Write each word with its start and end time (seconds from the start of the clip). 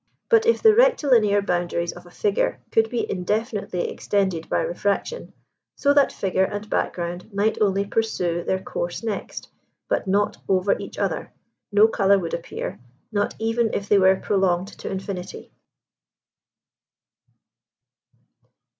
But 0.29 0.47
if 0.47 0.63
the 0.63 0.73
rectilinear 0.73 1.43
boundaries 1.43 1.91
of 1.91 2.07
a 2.07 2.09
figure 2.09 2.59
could 2.71 2.89
be 2.89 3.05
indefinitely 3.07 3.87
extended 3.87 4.49
by 4.49 4.61
refraction, 4.61 5.31
so 5.75 5.93
that 5.93 6.11
figure 6.11 6.43
and 6.43 6.67
background 6.67 7.31
might 7.31 7.59
only 7.61 7.85
pursue 7.85 8.43
their 8.43 8.57
course 8.63 9.03
next, 9.03 9.49
but 9.87 10.07
not 10.07 10.37
over 10.49 10.75
each 10.75 10.97
other, 10.97 11.31
no 11.71 11.87
colour 11.87 12.17
would 12.17 12.33
appear, 12.33 12.79
not 13.11 13.35
even 13.37 13.71
if 13.75 13.87
they 13.87 13.99
were 13.99 14.15
prolonged 14.15 14.69
to 14.79 14.89
infinity. 14.89 15.51